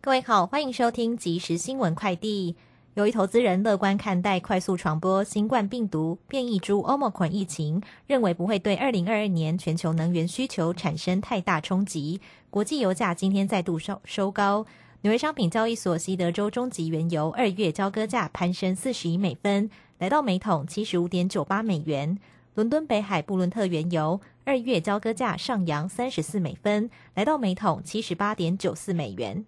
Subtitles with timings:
[0.00, 2.56] 各位好，欢迎收听即时新闻快递。
[2.94, 12.20] 由于投资人乐观看待快速传播新冠病毒变异株 Omicron 疫情，认为不会对二零二二年全球能源需求产生太大冲击。
[12.50, 14.66] 国际油价今天再度收收高，
[15.02, 22.18] 纽约商品交易所西德州中级原油二月交割价攀升四十一美分，来到每桶七十五点九八美元。
[22.54, 29.44] 伦敦北海布伦特原油二月交割价上扬三十四美分，来到每桶七十八点九四美元。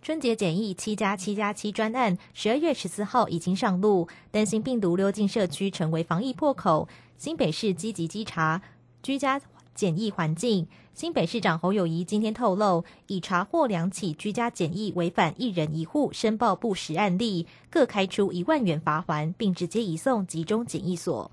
[0.00, 6.86] 春节检疫七加七加七专案十二月十四号已经上路，担心病毒溜进社区成为防疫破口。
[7.16, 8.62] 新北市积极稽查
[9.02, 9.40] 居家
[9.74, 10.68] 检疫环境。
[10.94, 21.28] 新北市长侯友谊今天透露，已查获两起居家检疫违反一人一户申报不实案例，各开出一万元罚款，并直接移送集中检疫所。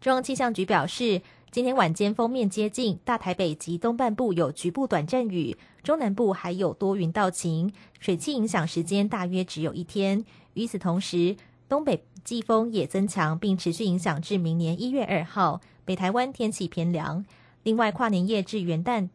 [0.00, 1.22] 中央气象局表示。
[1.50, 10.22] 今天晚间封面接近大台北及东半部有局部短暂雨，中南部还有多云到晴，水汽影响时间大约只有一天。
[10.52, 11.34] 与此同时，
[11.66, 15.62] 东北季风也增强，并持续影响至明年一月二号。
[15.86, 17.24] 北台湾天气偏凉。
[17.62, 19.08] 另外，跨年夜至元旦，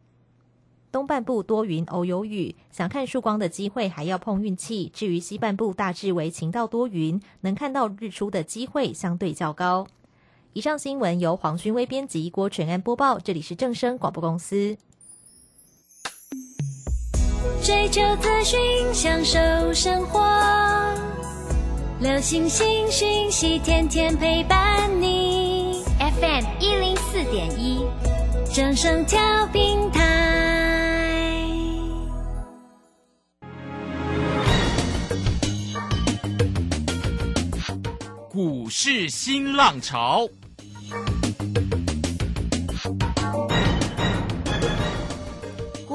[0.92, 4.90] 东半部多云偶有雨，想看曙光的机会还要碰运气。
[4.92, 9.86] 至于西半部大致为晴到多云，能看到日出的机会相对较高。
[10.56, 13.18] 以上新闻由黄勋威编辑，郭纯安播报。
[13.18, 14.78] 这里是正声广播公司。
[17.64, 18.60] 追求资讯，
[18.94, 20.22] 享受生活，
[22.00, 25.84] 流星星讯息，天天陪伴你。
[25.98, 27.84] FM 一零四点一，
[28.54, 30.52] 正声调频台。
[38.30, 40.28] 股市新浪潮。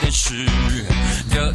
[0.00, 0.46] 丢掉电视，
[1.30, 1.52] 丢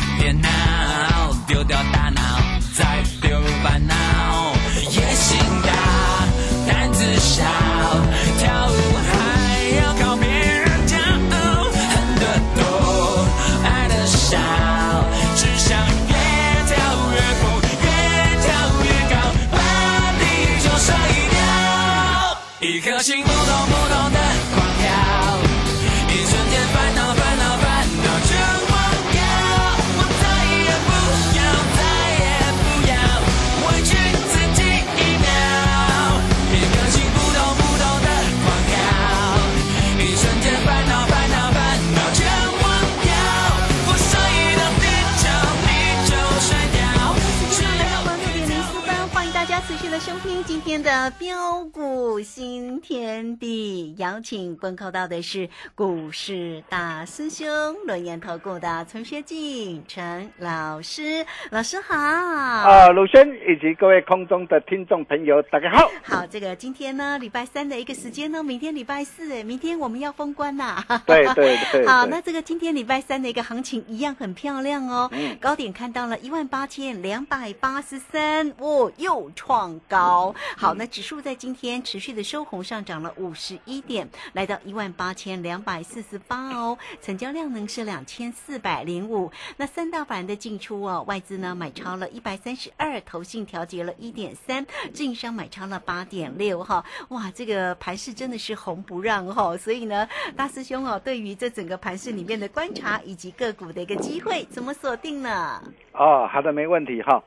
[52.79, 57.45] 新天地，邀请观看到的是股市大师兄
[57.85, 61.93] 轮研投顾的陈学进陈老师，老师好。
[61.97, 65.91] 啊，鲁轩以及各位空中的听众朋友，大家好。
[66.01, 70.81] 好，这个今天呢，礼拜三的一个时间呢，明天礼拜四，哎，明天我们要封关呐。
[71.05, 71.85] 对对 对。
[71.85, 75.11] 好，那这个今天礼拜三的一个行情一样很漂亮哦，
[75.41, 79.77] 高点看到了一万八千两百八十三，哦，又创。
[79.89, 86.77] 高好，那指数在今天持续的收红，上涨了五十一点，来到一万八千两百四十八哦。
[87.01, 89.31] 成交量呢是两千四百零五。
[89.57, 94.63] 那三大板的进出哦，外资呢买超了一百三十二，投信调节了一点三，
[94.93, 96.85] 自营商买超了八点六哈。
[97.07, 99.57] 哇，这个盘势真的是红不让哈。
[99.57, 105.59] 所以呢，大师兄哦，对于这整个盘势里面的观察以及个股的一个机会，怎么锁定呢？
[105.93, 107.23] 哦，好的，没问题哈。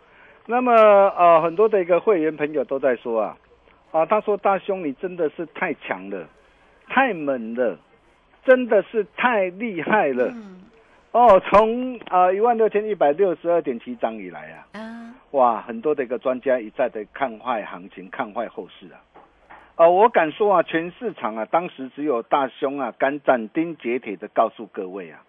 [0.46, 3.36] 那么呃，很多的一个会员朋友都在说啊，
[3.92, 6.26] 啊，他说大兄你真的是太强了，
[6.88, 7.78] 太猛了，
[8.44, 10.32] 真的是太厉害了。
[10.34, 10.58] 嗯
[11.12, 18.96] 哦，从啊一万六千一百六十二点七张以来啊，啊，哇，很多的一个专家一再的看坏行情，看坏后市啊。
[19.76, 25.22] 哦，我敢说啊，全市场啊，当时只有大兄啊，敢斩钉截铁的告诉各位啊，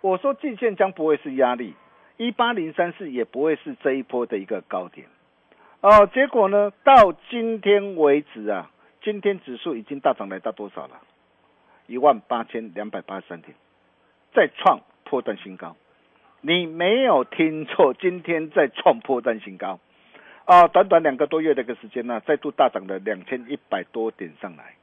[0.00, 1.74] 我说季线将不会是压力，
[2.16, 5.06] 一八零三四也不会是这一波的一个高点。
[5.80, 8.70] 哦，结果呢，到今天为止啊，
[9.02, 11.00] 今天指数已经大涨来到多少了？
[11.86, 13.54] 一万八千两百八十三点，
[14.34, 15.76] 再创破断新高。
[16.42, 19.80] 你没有听错，今天再创破断新高。
[20.44, 24.74] 啊，短短两个多月的一个时间呢、再度大涨了两千一百多点上来，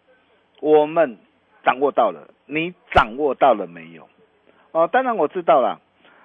[0.61, 1.17] 我们
[1.63, 4.09] 掌握到了，你掌握到了没有？
[4.71, 5.79] 哦、当然我知道了，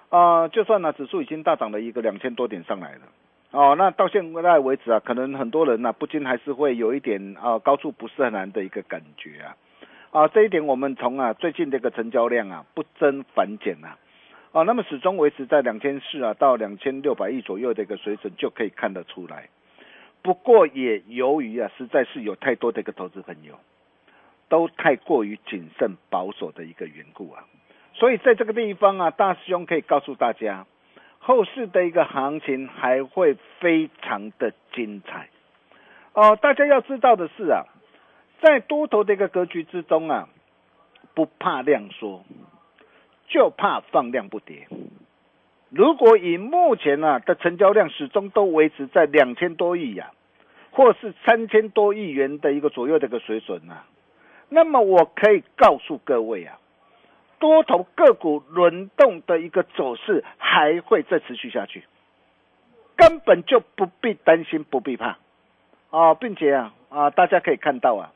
[0.08, 3.00] 啊、就算呢指数已经大涨了一个两千多点上来了，
[3.52, 9.56] 哦，那到现在为止啊，可能很多人呢、不禁还是会有一点啊、高处不胜寒的一个感觉啊，
[10.10, 13.99] 啊，这一点我们从啊最近这个成交量啊不增反减啊。
[14.52, 19.49] 啊，那么始终维持在两千四啊到两千六百亿左右的一个水准，就可以看得出来。
[20.22, 23.58] 不过也由于啊，实在是有太多的一个投资朋友
[24.48, 27.44] 都太过于谨慎保守的一个缘故啊，
[27.94, 30.66] 所以在这个地方啊，大师兄可以告诉大家，
[31.22, 35.30] 后市的一个行情还会非常的精彩。
[36.12, 37.64] 哦，大家要知道的是啊，
[38.42, 40.28] 在多头的一个格局之中啊，
[41.14, 42.22] 不怕量缩。
[43.28, 44.69] 就怕放量不跌。
[45.70, 50.10] 如果以目前啊的成交量始终都维持在两千多亿呀、
[50.70, 53.86] 或是三千多亿元的一个左右的一个水准啊，
[54.50, 56.58] 那么我可以告诉各位啊，
[57.42, 61.82] 多头个股轮动的一个走势还会再持续下去，
[62.96, 65.18] 根本就不必担心，不必怕。
[65.90, 68.12] 啊，并且啊啊，大家可以看到啊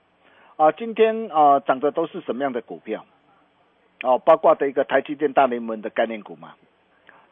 [0.56, 3.04] 啊，今天啊涨的都是什么样的股票？
[4.04, 6.54] 哦，包括的一个台积电大联盟的概念股嘛，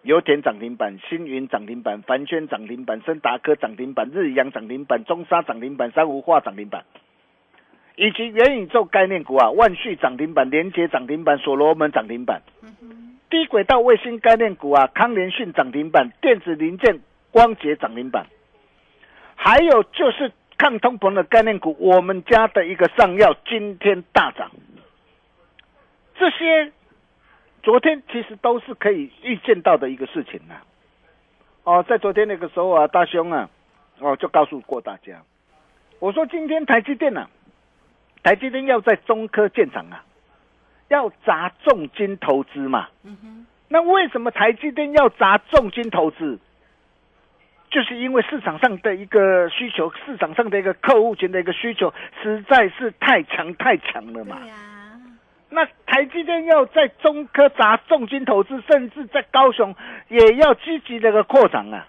[0.03, 6.85] 油田涨停板、星云涨停板、凡轩涨停板、森达科涨停板、日阳涨停板、中沙涨停板、三无化涨停板，
[7.97, 12.43] 以及元宇宙概念股啊，万旭涨停板、联捷涨停板、所罗门涨停板，
[13.31, 17.01] 低轨道卫星概念股啊，康联讯涨停板、电子零件、
[17.31, 18.27] 光捷涨停板，
[19.37, 24.51] 还有就是抗通膨的概念股，我们家的一个上药今天大涨。
[26.17, 26.73] 这些
[27.63, 30.55] 昨天其实都是可以预见到的一个事情呐、
[31.65, 33.51] 哦，在昨天那个时候啊，大兄啊，
[33.99, 35.23] 哦就告诉过大家，
[35.99, 37.29] 我说今天台积电啊，
[38.25, 40.03] 台积电要在中科建厂啊，
[40.89, 42.89] 要砸重金投资嘛。
[43.05, 46.39] 嗯哼，那为什么台积电要砸重金投资？
[47.71, 51.93] 就是因为市场上的一个需求，市场上的一个客户群的一个需求
[52.23, 54.39] 实在是太强太强了嘛。
[55.51, 59.75] 那台积电要在中科砸重金投资，甚至在高雄
[60.09, 61.87] 也要积极的一个扩张啊。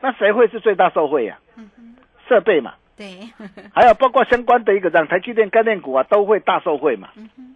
[0.00, 1.96] 那谁会是最大受惠呀、嗯哼，
[2.28, 3.30] 设备嘛，对，
[3.74, 7.10] 还有包括相关的一个让台积电概念股啊，都会大受惠嘛。
[7.16, 7.54] 嗯，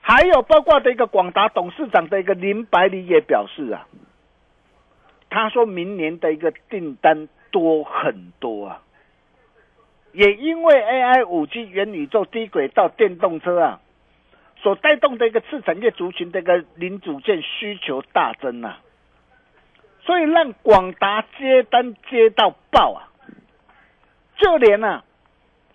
[0.00, 3.86] 还有包括的一个广达董事长的一个林百里也表示啊，
[5.28, 8.82] 他说明年的一个订单多很多啊，
[10.12, 13.80] 也因为 AI、五 G、元宇宙、低轨道电动车啊，
[14.56, 18.80] 所带动的一个次产业族群的一个零组件需求大增啊，
[20.00, 23.12] 所以让广达接单接到爆啊，
[24.38, 25.04] 就连啊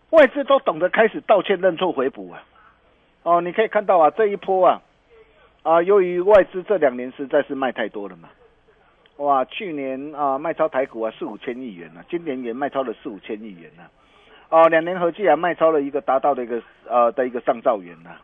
[0.09, 2.43] 外资都懂得开始道歉认错回补啊。
[3.23, 4.81] 哦，你可以看到啊，这一波啊，
[5.61, 8.29] 啊，由于外资这两年实在是卖太多了嘛，
[9.17, 13.87] 哇，去年啊卖超台股啊四五千亿元啊，今年也卖超了四五千亿元啊，
[14.49, 18.17] 哦，两年合计啊卖超了一个达到的一个呃的一个上兆元呐、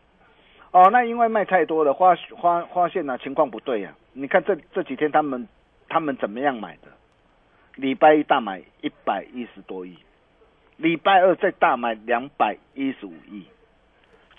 [0.72, 5.48] 哦，那因为卖太多了，发发发现呢、情况不对啊，你看这这几天他们
[5.88, 6.88] 他们怎么样买的？
[7.76, 9.96] 礼拜一大买一百一十多亿，
[10.80, 13.44] 礼拜二再大买两百一十五亿。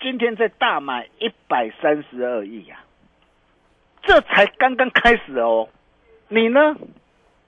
[0.00, 2.80] 今天再大买一百三十二亿呀，
[4.02, 5.68] 这才刚刚开始哦。
[6.28, 6.76] 你呢？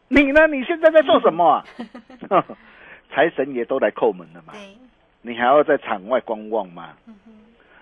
[0.07, 0.47] 你呢？
[0.47, 1.67] 你现在在做什么啊？
[3.11, 4.53] 财神爷都来叩门了嘛，
[5.23, 6.97] 你还要在场外观望吗？
[7.07, 7.17] 嗯，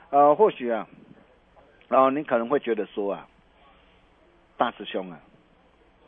[0.09, 0.87] 呃，或许啊，
[1.89, 3.27] 哦，你可能会觉得说啊，
[4.57, 5.21] 大师兄啊，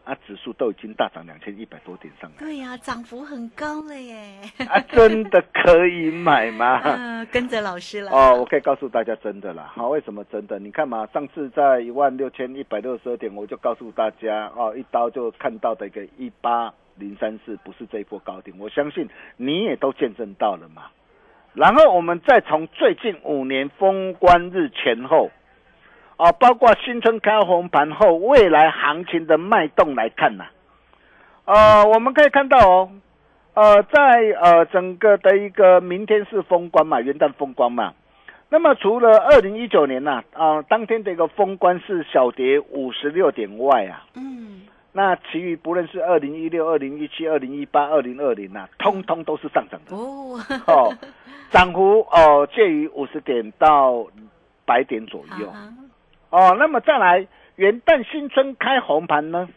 [0.05, 6.81] 啊，指数都已经大涨两千一百多点上来，对呀、涨幅很高了耶， 啊，真的可以买吗？
[6.85, 9.73] 嗯， 跟着老师了，哦，我可以告诉大家真的啦。
[9.75, 10.59] 好，为什么真的？
[10.59, 19.09] 你看嘛，上次在一万六千一百六十二点，我就告诉大家哦，一刀就看到的一个一八零三四，不是这一波高点，我相信
[19.39, 20.83] 你也都见证到了嘛。
[21.55, 25.31] 然后我们再从最近五年封关日前后，
[26.17, 30.45] 啊，包括新春开红盘后未来行情的脉动来看呐、
[31.45, 32.91] 呃，我们可以看到哦，
[33.55, 34.01] 呃，在
[34.41, 37.93] 呃整个的一个明天是封关嘛，元旦封关嘛。
[38.49, 49.97] 那么除了二零一九年呐、啊，当天的一个封关是小跌五十六点外啊，嗯，那其余不论是二零一六、二零一七、二零一八、二零二零呐，通通都是上涨的。
[49.97, 50.95] 哦， 哦，
[51.51, 54.07] 涨幅哦介于五十点到
[54.65, 55.49] 百点左右。
[55.49, 55.75] 啊
[56.35, 57.25] 哦，那么再来
[57.55, 59.49] 元旦新春开红盘呢？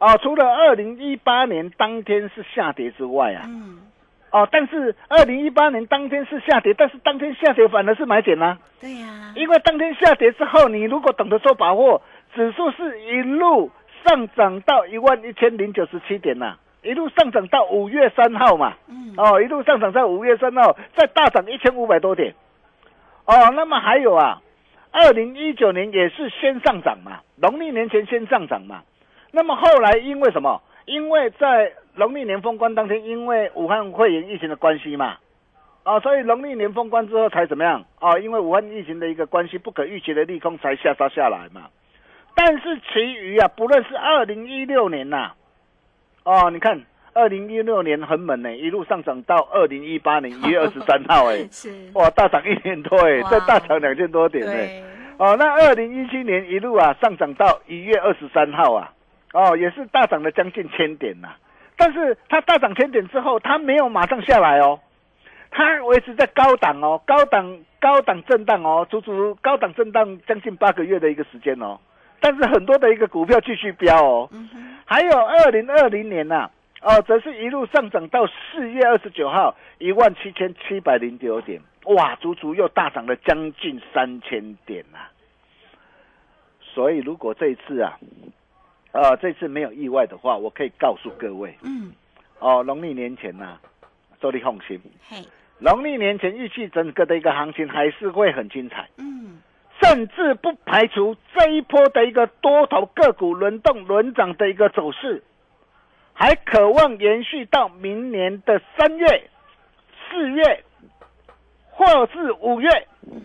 [0.00, 3.78] 哦，除了二零一八年当天是下跌之外啊，嗯，
[4.32, 12.02] 哦，但是二零一八年当天是下跌，但是当天下跌反而是买点呐、对呀，因为当天下跌之后，你如果懂得做把握，
[12.34, 13.70] 指数是一路
[14.04, 22.34] 上涨到一万一千零九十七点呐、一路上涨到五月三号嘛，嗯，哦，一路上涨到五月三号，再大涨一千五百多点。
[23.24, 24.42] 哦，那么还有啊，
[24.92, 28.82] 二零一九年也是先上涨嘛，农历年前先上涨嘛。
[29.30, 30.62] 那么后来因为什么？
[30.84, 35.16] 因为在农历年封关当天，因为武汉肺炎疫情的关系嘛，
[35.84, 37.84] 啊，所以农历年封关之后才怎么样？
[38.00, 41.68] 啊，因为武汉疫情的一个关系，不可预期的利空才下杀下来嘛。
[42.34, 45.32] 但是其余啊，不论是二零一六年呐、
[46.24, 46.82] 哦，你看
[47.14, 53.30] 二零一六年很猛呢，一路上涨到二零一八年 一月二十三号，哎，是，哇，大涨一年多哎，哇。
[53.30, 54.82] 再大涨两千多点哎。
[55.18, 58.92] 哦，那二零一七年一路啊上涨到一月二十三号啊，
[59.32, 61.28] 哦，也是大涨了将近千点呐、
[61.76, 64.80] 但是它大涨千点之后，它没有马上下来哦，
[65.50, 71.78] 它维持在高档哦，高档高档震荡哦，足足高档震荡将近八个月的一个时间哦。
[72.20, 74.48] 但是很多的一个股票继续飙哦，嗯，
[74.84, 76.48] 还有二零二零年呐、
[76.82, 84.98] 哦，则是一路上涨到四月二十九号一万七千七百零九点，哇，足足又大涨了将近三千点呐、
[86.60, 87.96] 所以如果这一次啊，
[88.90, 91.92] 呃，这次没有意外的话，我可以告诉各位，嗯，
[92.40, 93.60] 哦，农历年前呐、
[94.20, 95.18] 周立放心，嘿，
[95.60, 98.88] 农历年前预计整个的一个行情还是会很精彩。
[98.96, 99.40] 嗯，
[99.80, 105.22] 甚至不排除这一波的一个多头个股轮动轮涨的一个走势，
[106.14, 109.06] 还渴望延续到明年的三月、
[110.10, 110.64] 四月，
[111.70, 112.68] 或是五月。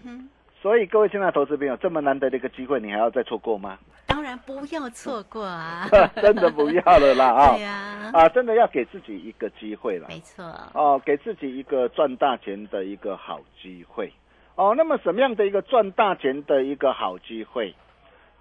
[0.04, 0.30] 嗯，
[0.62, 3.78] 所以各位亲爱的投资朋友，这么难得的一个机会，你还要再错过吗？
[4.08, 5.88] 当然不要错过啊，
[6.22, 7.52] 真的不要了啦 啊！
[7.52, 10.08] 对呀，啊，真的要给自己一个机会了。
[10.08, 14.12] 没错，哦，给自己一个赚大钱的一个好机会。
[14.56, 17.76] 哦，那么什么样的一个赚大钱的一个好机会？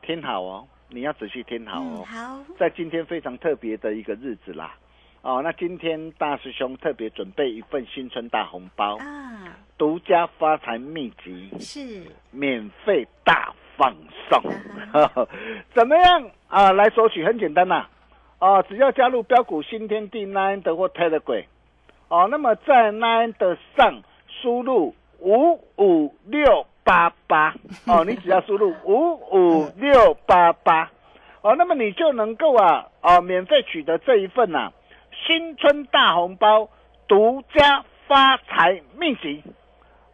[0.03, 2.05] 听好哦，你要仔细听好嗯，哦。
[2.05, 4.75] 好，在今天非常特别的一个日子啦。
[5.23, 13.93] 哦，那今天大师兄特别准备一份新春大红包，啊，独家发财秘籍，是，免费大放
[14.31, 14.41] 送
[14.93, 15.11] 啊。
[15.75, 16.71] 怎么样啊？
[16.73, 17.89] 来索取很简单呐、
[18.39, 21.45] 啊，只要加入标股新天地 Nine 的或 Telegram，
[22.07, 27.53] 哦，那么在 Nine 的上输入五五六八八，
[27.87, 30.89] 哦，你只要输入五五六八八，
[31.43, 34.73] 哦，那么你就能够啊，哦，免费取得这一份呐、啊、
[35.27, 36.69] 新春大红包
[37.09, 39.43] 独家发财秘籍。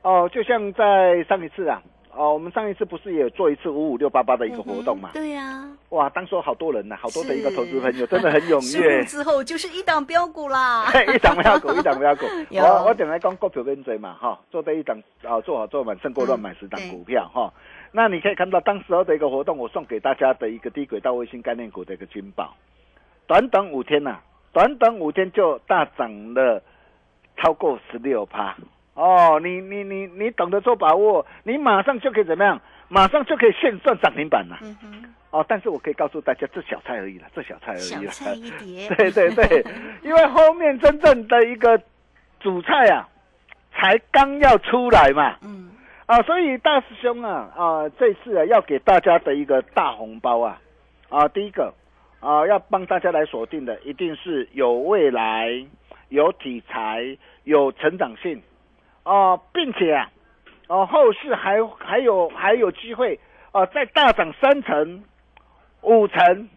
[0.01, 1.83] 哦，就像在上一次啊，
[2.15, 5.11] 哦，我们上一次不是也有做一次五五六八八的一个活动嘛？
[5.15, 9.05] 对呀，哇，当时有好多人呐、好多的一个投资朋友真的很踊输跃入。
[9.05, 12.27] 之后就是一档标股啦，一档不要股，一档不要股。
[12.51, 17.51] 我我等来讲股票跟追嘛，哈，做这一档啊，做好做满胜过乱买十档股票哈。
[17.93, 22.55] 那你可以看到当时候的一个活动，我送给大家的一个低轨道卫星概念股的一个金宝，
[23.27, 24.19] 短短五天呐、
[24.53, 26.63] 短短五天就大涨了
[27.39, 28.55] 超过十六趴。
[28.95, 32.61] 哦，你你你你懂得做把握，你马上就可以怎么样？
[32.89, 34.59] 马上就可以现赚涨停板了。
[34.63, 38.13] 嗯哼，哦，但是我可以告诉大家，这小菜而已了，这小菜而已了。
[38.13, 39.65] 小菜一碟， 对对对，
[40.03, 41.81] 因为后面真正的一个
[42.39, 43.09] 主菜啊，
[43.73, 45.71] 才刚要出来嘛，嗯，
[46.05, 50.61] 啊，所以大师兄啊，啊，这次啊要给大家的一个大红包啊，
[51.09, 51.73] 啊，第一个
[52.21, 55.49] 啊要帮大家来锁定的，一定是有未来、
[56.11, 58.43] 有题材、有成长性，
[59.05, 60.11] 啊，并且啊，
[60.69, 63.19] 哦、后市还还有还有机会
[63.53, 65.05] 啊，再大涨三成、
[65.83, 66.49] 五成，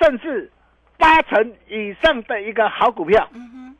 [0.00, 0.50] 甚至
[0.98, 3.28] 八成以上的一个好股票。
[3.32, 3.76] 嗯哼，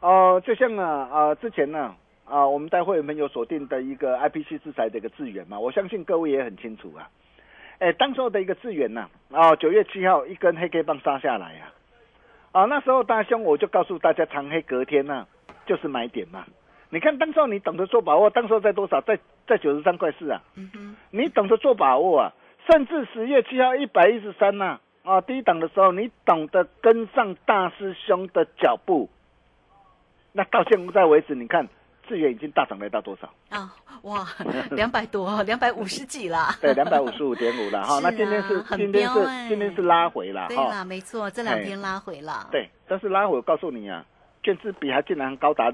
[0.00, 7.08] 呃，就像啊啊、之前呢啊、我们带会员朋友锁定的一个 IPC 制裁的一个资源嘛，我相信各位也很清楚啊。
[7.78, 11.72] 哎，当时候的一个资源呐，啊，九月七号一根黑 K 棒杀下来呀、
[12.52, 15.26] 啊，啊，那时候大兄我就告诉大家，长黑隔天呢、
[15.64, 16.44] 就是买点嘛。
[16.90, 19.00] 你看当时候你懂得做把握，当时候在多少？
[19.02, 20.42] 在在九十三块四啊。
[20.54, 22.32] 嗯哼，你懂得做把握啊，
[22.70, 29.08] 甚至十月七号一百一十三呐啊，低档的时候，你懂得跟上大师兄的脚步。
[30.32, 31.68] 那到现在为止，你看
[32.06, 33.28] 智源已经大涨来到多少？
[33.50, 34.26] 啊，哇，
[34.70, 36.48] 两百多， 两百五十几了。
[36.60, 38.00] 对，两百五十五点五了哈。
[38.02, 40.48] 那今天是今天是今天是拉回了哈。
[40.48, 42.48] 对啦，没错，这两哎天拉回了。
[42.50, 44.04] 对，但是拉回，我告诉你啊，
[44.42, 45.72] 券资比还竟然高达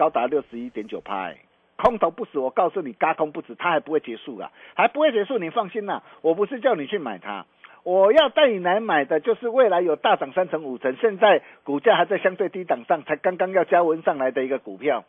[0.00, 1.36] 高达六十一点九趴，哎
[1.76, 7.44] 空头不死，我告诉你，嘎空不止，它还不会结束啊，还不会结束，你放心啦、我不是叫你去买它，
[7.82, 15.04] 我要带你来买的就是未来有大涨三成五成，现在股价还在相对低档上，才刚刚要加温上来的一个股票，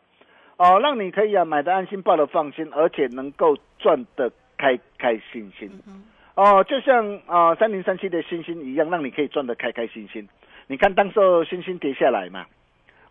[0.58, 5.70] 哦，让你可以啊买的安心，抱的放心，而且能够赚的开开心心。
[5.86, 6.04] 嗯
[6.36, 10.28] 哦，就像啊三零三七的星星一样，让你可以赚得开开心心。
[10.66, 12.44] 你看当时候星星跌下来嘛，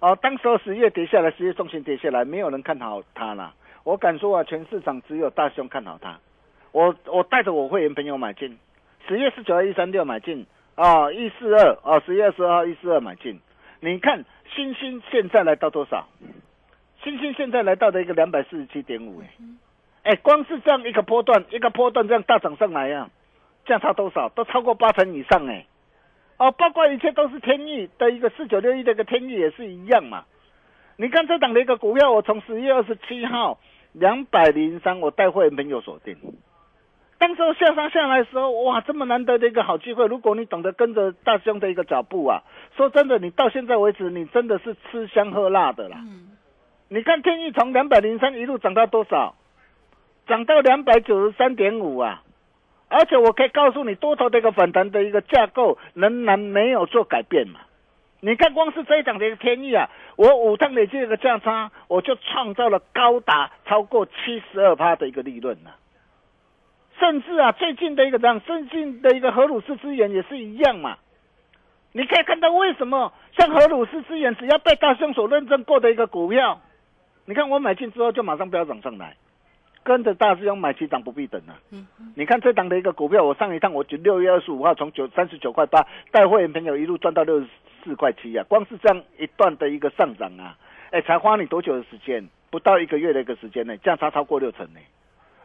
[0.02, 3.54] 哦，当时候十月跌下来，十月中旬跌下来，没有人看好它啦。
[3.84, 6.20] 我敢说啊，全市场只有大兄看好它。
[6.72, 8.58] 我我带着我会员朋友买进，
[9.08, 10.44] 十月十九号一三六买进
[10.74, 13.40] 啊，一四二啊，十月二十二号一四二买进。
[13.80, 16.08] 你看星星现在来到多少？
[17.04, 19.28] 星星现在来到的一个两百四十七点五，哎，
[20.02, 23.08] 哎，光是这样一个波段，一个波段这样大涨上来呀、
[23.66, 24.30] 价差多少？
[24.30, 25.68] 都超过八成以上哎。
[26.42, 30.24] 哦，包括一切都是天意的一个四九六一的一个天意也是一样嘛。
[30.98, 33.60] 你看这档的一个股票，我从十月二十七号
[33.92, 36.18] 两百零三，我带会员朋友锁定。
[37.20, 42.42] 当时候下山下来的时候，哇，这么难得的一个好机会，如果你懂得跟着大兄的一个脚步啊，
[42.76, 45.98] 说真的，你到现在为止，你真的是吃香喝辣的啦。
[46.02, 46.30] 嗯
[46.90, 49.36] 你看天意从两百零三一路涨到多少？
[50.26, 52.24] 涨到两百九十三点五啊！
[52.92, 57.62] 而且我可以告诉你，多头的一个反弹的一个架构仍然没有做改变嘛。
[58.20, 65.72] 你看，光是这一档的一个天意啊，我五趟累计的一个价差，我就创造了高达超过七十二趴的一个利润呐、
[67.00, 70.98] 甚至啊，最近的一个这样，最近的一个荷鲁斯资源也是一样嘛。
[71.94, 76.60] 你可以看到为什么像荷鲁斯资源，只要被大兄所认证过的一个股票，
[77.26, 79.16] 你看我买进之后就马上飙涨上来，
[79.84, 81.58] 跟着大师兄买起涨不必等啊。
[82.16, 87.48] 你看这档的一个股票，我上一趟我就六月二十五号从九三十九块八带会员朋友一路赚到六十
[87.84, 90.58] 四块七啊，光是这样一段的一个上涨啊，
[90.92, 92.28] 哎，才花你多久的时间？
[92.50, 94.80] 不到一个月的一个时间呢，价差超过六成呢。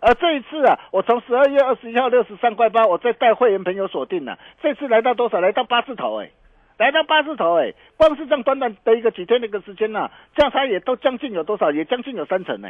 [0.00, 5.40] 而这一次啊，我从十二月二十一号六十三块八，我再带会员朋友锁定了、这次来到多少？
[5.40, 6.30] 来到八字头哎，
[6.78, 11.70] 来到八字头哎，光是这样短短的一个几天的一个时间呐、价差也都将近有多少？
[11.70, 12.68] 也将近有三成呢。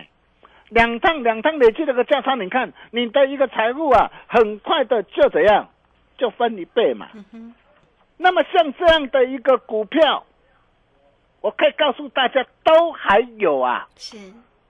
[0.69, 5.69] 两趟两趟累计的个价差，你看你的一个财富啊，很快的就怎样，
[6.19, 7.09] 就翻一倍嘛。
[7.33, 7.55] 嗯，
[8.17, 10.25] 那么像这样的一个股票，
[11.41, 13.87] 我可以告诉大家，都还有啊。
[13.97, 14.17] 是，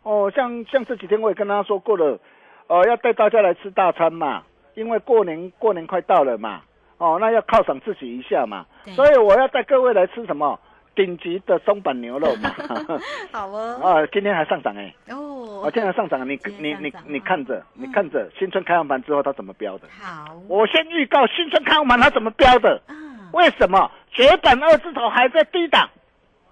[0.02, 2.18] 哦，像像这几天我也跟大家说过了，
[2.66, 4.42] 呃，要带大家来吃大餐嘛，
[4.74, 6.60] 因为过年过年快到了嘛，
[6.98, 10.60] 哦，那要犒赏自己一下嘛，所以我要带各位来吃什么？
[10.94, 12.50] 顶级的松板牛肉嘛，
[13.30, 15.25] 好哦，啊， 今天还上涨哎、哦
[15.62, 17.82] 哦，今天上涨，你你你你看着，嗯。
[17.82, 20.34] 你看着新春开完盘之后它怎么标的，好。
[20.48, 22.94] 我先预告新春开完盘它怎么标的，啊，
[23.32, 23.90] 为什么？
[24.12, 25.90] 绝版二字头还在低档，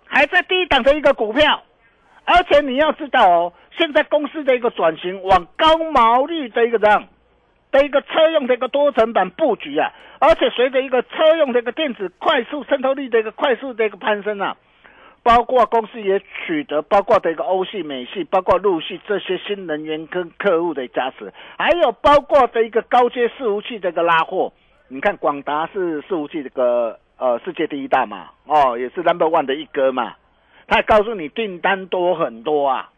[0.07, 1.63] 还在低档的一个股票？
[2.27, 7.07] 而且你要知道哦，现在公司的一个转型往高毛利的一个这样
[7.71, 14.57] 的一个车用的一个多层板布局啊，而且随着一个车用的一个电子快速渗透率的一个快速的一个攀升啊，
[15.25, 24.53] 包括公司也取得包括的一个欧系、美系，包括陆系这些新能源跟客户的加持，还有包括的一个高阶伺服器的一个拉货。
[24.89, 30.15] 你看广达是伺服器这个呃世界第一大嘛，哦，也是 number one 的一哥嘛，
[30.69, 32.91] 他告诉你订单多很多啊。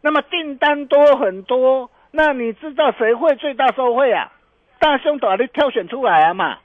[0.00, 4.32] 那么订单多很多，那你知道谁会最大受惠啊？
[4.80, 6.58] 大兄把你挑选出来啊嘛。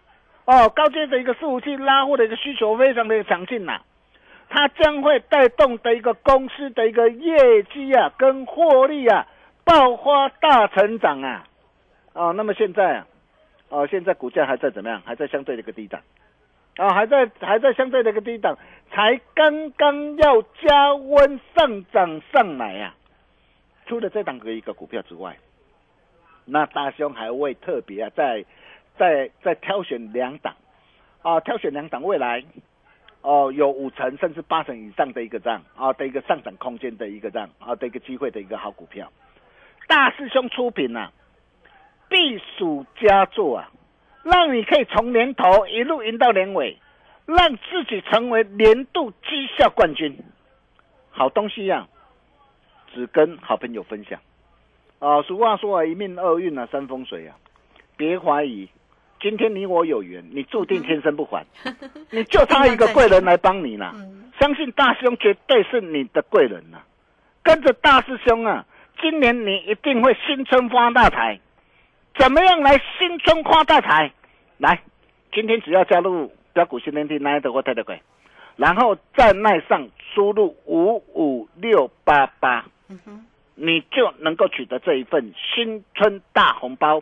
[0.46, 3.80] 哦，高阶的一个伺服器拉货的一个需求非常的强劲呐、
[4.54, 9.26] 它将会带动的一个公司的一个业绩啊跟获利啊
[9.64, 11.48] 爆发大成长啊。
[12.14, 13.08] 哦，那么现在啊，
[13.70, 15.02] 哦，现在股价还在怎么样？
[15.04, 16.00] 还在相对的一个低档，
[16.78, 18.56] 啊、还在还在相对的一个低档，
[18.92, 22.94] 才刚刚要加温上涨上来啊。
[23.88, 25.36] 除了这档的一个股票之外，
[26.46, 28.46] 那大兄还会特别啊，在
[29.00, 30.54] 在在挑选两档
[31.24, 32.44] 啊，挑选两档未来
[33.24, 39.12] 哦有五成甚至八成以上的一个这样啊的一个上涨空间的一个这样啊的一个机会的一个好股票。
[39.88, 41.12] 大师兄出品啊，
[42.10, 43.72] 必属佳作啊，
[44.24, 46.78] 让你可以从年头一路赢到年尾，
[47.26, 50.18] 让自己成为年度绩效冠军，
[51.12, 51.88] 好东西呀、
[52.94, 54.20] 只跟好朋友分享。
[55.00, 57.36] 啊，俗话说啊，一命二运啊，三风水啊，
[57.98, 58.70] 别怀疑，
[59.24, 61.46] 今天你我有缘，你注定天生不凡，
[62.12, 63.96] 你就差一个贵人来帮你啦。
[64.38, 66.80] 相信大师兄绝对是你的贵人呐、
[67.42, 68.66] 跟着大师兄啊，
[69.02, 71.40] 今年你一定会新春发大财。
[72.20, 74.12] 怎么样来新春发大财？
[74.58, 74.82] 来，
[75.32, 78.02] 今天只要加入标股新天地 Nine 的或 t 的鬼，
[78.58, 82.66] 然后在麦上输入五五六八八，
[83.56, 87.02] 你就能够取得这一份新春大红包，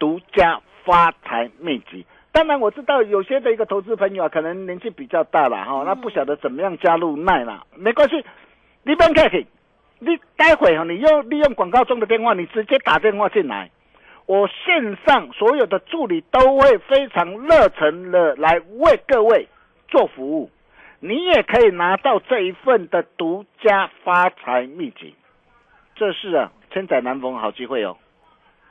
[0.00, 2.04] 独家发财秘籍。
[2.32, 8.24] 当然，我知道有些的一个投资朋友啊，可能年纪比较大了哈，那不晓得怎么样加入奈啦，没关系，
[8.84, 9.46] 你不用客气，
[9.98, 13.70] 你待会哈，你用利用广告中的电话，你直接打电话进来，
[14.26, 19.48] 我线上所有的助理都会非常热忱的来为各位
[19.88, 20.50] 做服务，
[21.00, 25.16] 你也可以拿到这一份的独家发财秘籍。
[25.96, 27.96] 这是啊，千载难逢好机会哦，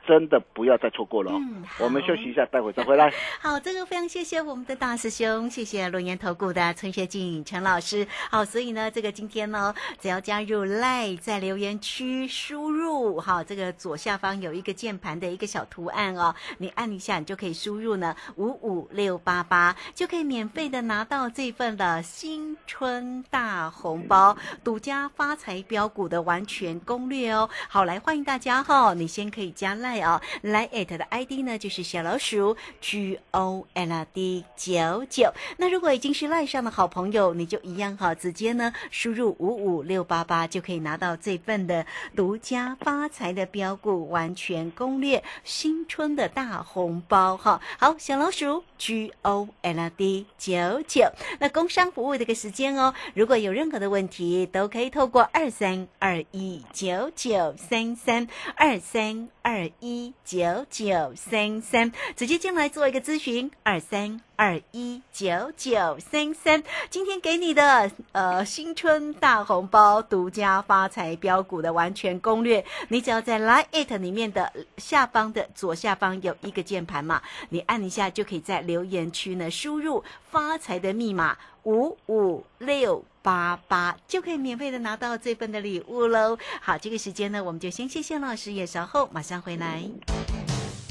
[0.06, 1.38] 真的不要再错过了哦。
[1.40, 3.12] 嗯我们休息一下，待会再回来。
[3.40, 8.06] 好，这个非常谢谢我们的大师兄，谢谢龙岩投顾的陈学静陈老师。
[8.30, 27.48] 好，所以呢，这个今天呢，只要加入 Line，在留言区输入哈，这个左下方有一个键盘的一个小图案哦，你按一下，你就可以输入呢五五六八八，就可以免费的拿到这份的新春大红包，独家发财标股的完全攻略哦。
[27.68, 35.32] 好，来欢迎大家哈、你先可以加 Line 哦，Line at 的 ID 呢就是小老鼠 G O L D 九九。
[35.56, 47.60] 那如果已经是 Line 上的好朋友，你就一样哈，直接呢输入五五六八八就可以拿到这份的独家发财的标股完全攻略，新春的大红包哈。
[47.78, 51.10] 好，小老鼠 G O L D 九九。
[51.38, 66.62] 那工商服务的个时间哦，如果有任何的问题，都可以透过二三二一九九三三二三二一九九三三直接进来做一个咨询，二三二一九九三三。
[66.90, 83.04] 今天给你的呃新春大红包，独家发财标股的完全攻略，你只要在 Line It 里面的下方的左下方有一个键盘嘛，你按一下就可以在留言区呢输入发财的密码五五六。
[83.22, 86.38] 八八就可以免费的拿到这份的礼物喽。
[86.60, 89.82] 好，这个时间呢，我们就先谢谢老师，也稍后马上回来。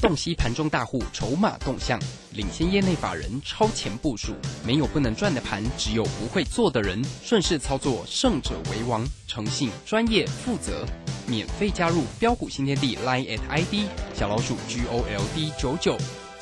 [0.00, 2.00] 洞悉盘中大户筹码动向，
[2.32, 4.32] 领先业内法人超前部署。
[4.64, 7.04] 没有不能赚的盘，只有不会做的人。
[7.22, 9.04] 顺势操作，胜者为王。
[9.26, 10.86] 诚信、专业、负责，
[11.26, 15.98] 免费加入标股新天地 Line at ID 小老鼠 G O L D 九九。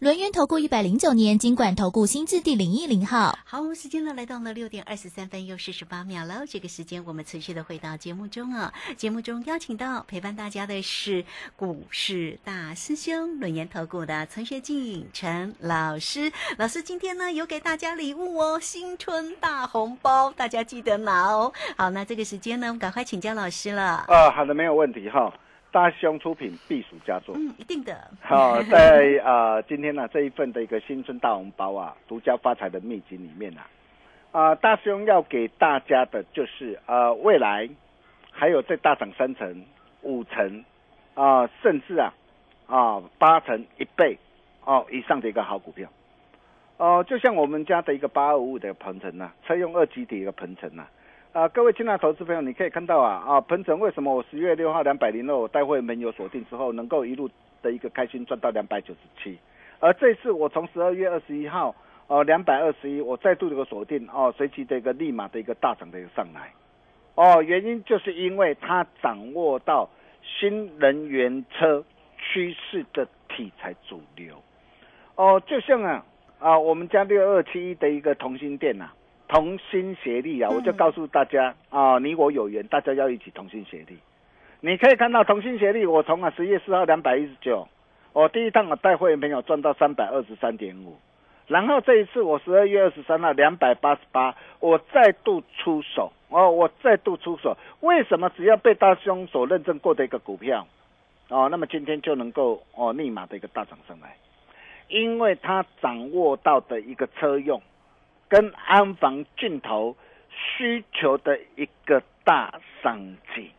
[0.00, 3.38] 轮源投顾一百零九年经管投顾新字第零一零号。
[3.44, 6.46] 好，时间呢来到了六点二十三分又四十八秒了。
[6.48, 8.72] 这个时间我们持续的回到节目中啊。
[8.96, 11.22] 节目中邀请到陪伴大家的是
[11.54, 16.32] 股市大师兄轮研投顾的陈学进陈老师。
[16.56, 21.52] 老师今天呢有给大家礼物哦，新春大红包，大家记得拿哦。
[21.76, 24.06] 好，那这个时间呢，我们赶快请教老师了。
[24.08, 25.30] 啊，好的，没有问题哈。
[25.72, 27.34] 大兄出品必属佳作。
[27.36, 27.96] 嗯，一定的。
[28.20, 33.66] 好， 在呃今天呢、这一份的一个新春大红包啊，独家发财的秘籍里面啊，
[34.32, 37.68] 啊、大师兄要给大家的就是呃未来
[38.32, 39.64] 还有再大涨三成、
[40.02, 40.64] 五成
[41.14, 42.12] 啊、甚至啊
[42.66, 44.18] 啊八成、一倍
[44.64, 45.88] 哦以上的一个好股票。
[46.78, 50.82] 哦、就像我们家的一个八二五五的鹏程呐，车用二级的一个鹏程呐。
[50.82, 50.88] 啊、
[51.52, 57.30] 各位亲爱投资朋友，你可以看到啊啊，鹏程为什么我十月六号两百零二，我带会门有锁定之后，能够一路
[57.62, 59.38] 的一个开心赚到两百九十七，
[59.78, 61.72] 而这次我从十二月二十一号
[62.08, 66.52] 呃两百二十一，我再度的一个锁定哦，随即的一个立马的一个大涨的一个上来，
[67.14, 69.88] 哦，原因就是因为它掌握到
[70.24, 71.84] 新能源车
[72.18, 74.34] 趋势的题材主流。
[75.14, 76.04] 哦，就像啊
[76.40, 78.90] 啊，我们家六二七一的一个同心店呐、
[79.30, 83.96] 同心协力啊，嗯我就告诉大家啊，你我有缘，大家要一起同心协力。
[84.60, 87.68] 你可以看到同心协力，我从啊十月四号两百一十九，
[88.12, 90.96] 我第一趟我带会员朋友赚到三百二十三点五，
[91.46, 97.56] 然后这一次我十二月二十三号两百八十八，我再度出手哦，我再度出手。
[97.78, 100.66] 为什么只要被大兄所认证过的一个股票，
[101.28, 104.16] 哦，那么今天就能够哦立马的一个大涨上来？
[104.88, 107.62] 因为他掌握到的一个车用
[108.30, 109.94] 跟安防镜头
[110.30, 112.98] 需求的一个大商
[113.34, 113.50] 机。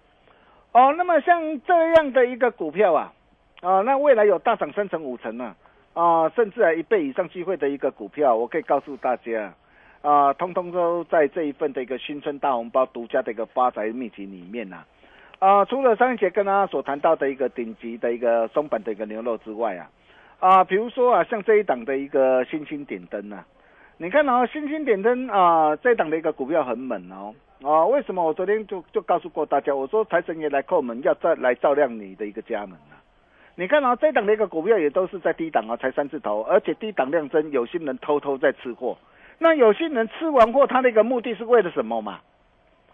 [0.71, 3.13] 哦，那么像这样的一个股票啊，
[3.61, 5.53] 啊，那未来有大涨三成五成呢、
[5.93, 9.53] 啊，甚至啊一倍以上机会的一个股票，我可以告诉大家，
[10.01, 14.85] 啊，通通都在这一份的一个新春大红包独家的一个发财秘籍里面呐、
[15.39, 15.65] 啊。
[15.65, 19.89] 除了上一节跟大家所谈到的一个顶级的一个松板的一个牛肉之外啊，
[20.39, 23.45] 啊，比如说啊，像这一档的一个星星点灯啊，
[23.97, 27.33] 你看哦，星星点灯啊，这档的一个股票很猛哦。
[27.63, 32.97] 啊，为什么我昨天就就告诉过大家，我说财神爷来叩门，要再来照亮你的一个家门啊！
[33.53, 38.97] 你看啊，这档的一个股票也都是在低档啊，才三字头，而且低档量增，有些人偷偷在吃货。
[39.37, 42.19] 那有些人吃完货，他那个目的是为了什么嘛？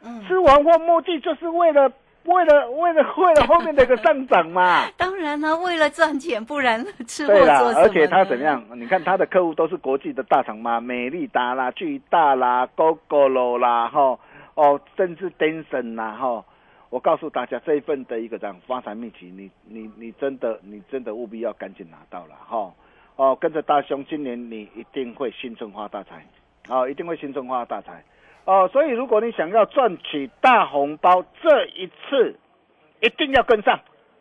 [0.03, 1.89] 嗯，吃完货目的就是为了
[2.27, 4.85] 为了为了为了后面的一个上涨嘛。
[4.97, 7.79] 当然了，为了赚钱，不然吃货做什么呢？
[7.81, 8.63] 而且他怎么样？
[8.75, 14.19] 你看他的客户都是国际的大厂嘛，美利达啦、巨大啦、GoGo 啦，哈
[14.55, 16.43] 哦，甚至 Denson 啦，哈。
[16.89, 22.71] 我告诉大家，这一份的一个这样发财秘籍，你你你真的你真的务必要赶紧拿到了哈
[23.17, 26.25] 哦，跟着大兄，今年你一定会新春发大财，
[26.69, 28.01] 哦，一定会新春发大财
[28.47, 28.67] 哦。
[28.73, 32.39] 所以如果你想要赚取大红包，这一次
[33.01, 33.79] 一定要跟上。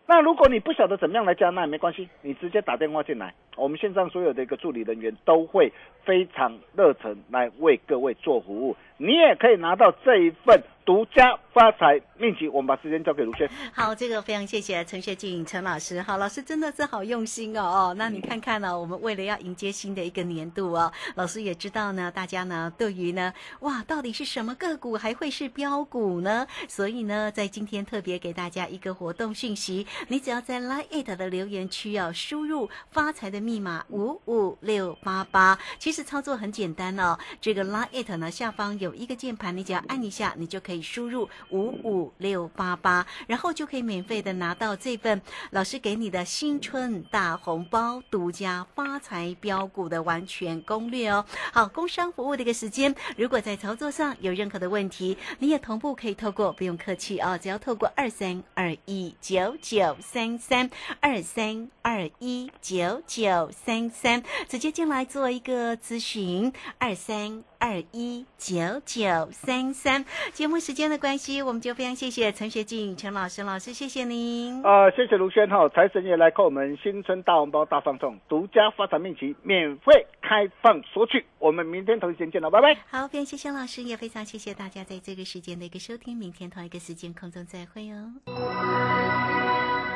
[0.09, 5.73] 那如果你不晓得怎么样来加，那也没关系，你直接打电话进来，我们线上所有的一个助理人员都会
[6.05, 8.77] 非常热忱来为各位做服务。
[8.99, 12.49] 你也可以拿到这一份独家发财秘籍。
[12.49, 13.51] 我们把时间交给卢轩。
[13.75, 16.01] 好，这个非常谢谢陈学静陈老师。
[16.01, 17.95] 好，老师真的是好用心哦哦。
[17.99, 26.47] 那你看看呢、我们为了要迎接新的一个年度哦，老师也知道呢，大家呢对于呢，哇，到底是什么个股还会是标股呢？
[26.69, 35.59] 所以呢，在今天特别给大家一个活动讯息，你只要在 Line It 的留言区哦，输入发财的密码五五六八八。
[35.79, 45.21] 其实操作很简单哦，这个 Line It 呢下方有有一个键盘，你只要按一下，你就可以输入五五六八八，然后就可以免费的拿到这份
[45.51, 51.25] 老师给你的新春大红包独家发财标股的完全攻略哦。
[51.53, 60.71] 好，工商服务的一个时间，如果在操作上有任何的问题，你也同步可以透过，不用客气哦，只要透过二三二一九九三三
[61.01, 70.05] 二三二一九九三三直接进来做一个咨询，二三二一九九三三。
[70.33, 74.63] 节目时间的关系，我们就非常谢谢陈学静陈老师老师，谢谢您。
[74.63, 81.27] 呃，谢谢卢轩哈，财神爷来扣我们，新春大红包大放送，独家发财秘籍免费开放索取。
[81.41, 82.79] 我们明天同一时间见了，拜拜。
[82.89, 88.13] 好，非常谢谢老师，也非常谢谢大家在这个时间的一个收听，明天同一个时间空中再会哦。